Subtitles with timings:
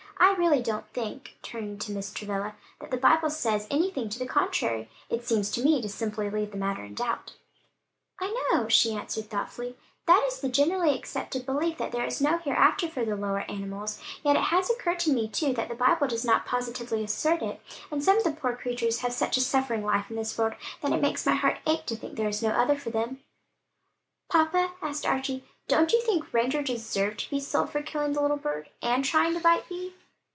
[0.23, 2.13] "I really don't think," turning to Mrs.
[2.13, 6.29] Travilla, "that the Bible says anything to the contrary; it seems to me to simply
[6.29, 7.33] leave the matter in doubt."
[8.19, 9.75] "I know," she answered thoughtfully,
[10.07, 13.41] "that it is the generally accepted belief that there is no hereafter for the lower
[13.49, 17.41] animals; yet it has occurred to me, too, that the Bible does not positively assert
[17.41, 17.59] it;
[17.91, 20.93] and some of the poor creatures have such a suffering life in this world that
[20.93, 23.19] it makes my heart ache to think there is no other for them"
[24.29, 28.69] "Papa," asked Archie, "don't you think Ranger deserved to be sold for killing that bird
[28.81, 29.93] and trying to bite Vi?"